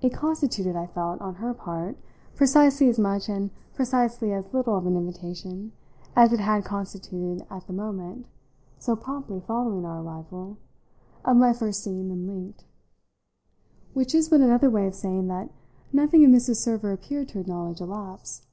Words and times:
It 0.00 0.10
constituted, 0.14 0.76
I 0.76 0.86
felt, 0.86 1.20
on 1.20 1.34
her 1.42 1.52
part, 1.52 1.96
precisely 2.36 2.88
as 2.88 3.00
much 3.00 3.28
and 3.28 3.50
precisely 3.74 4.32
as 4.32 4.54
little 4.54 4.76
of 4.76 4.86
an 4.86 4.94
invitation 4.96 5.72
as 6.14 6.32
it 6.32 6.38
had 6.38 6.64
constituted 6.64 7.44
at 7.50 7.66
the 7.66 7.72
moment 7.72 8.26
so 8.78 8.94
promptly 8.94 9.40
following 9.44 9.84
our 9.84 10.02
arrival 10.04 10.58
of 11.24 11.36
my 11.38 11.52
first 11.52 11.82
seeing 11.82 12.06
them 12.10 12.28
linked; 12.28 12.62
which 13.92 14.14
is 14.14 14.28
but 14.28 14.40
another 14.40 14.70
way 14.70 14.86
of 14.86 14.94
saying 14.94 15.26
that 15.26 15.50
nothing 15.92 16.22
in 16.22 16.30
Mrs. 16.30 16.58
Server 16.58 16.92
appeared 16.92 17.26
to 17.30 17.40
acknowledge 17.40 17.80
a 17.80 17.86
lapse. 17.86 18.46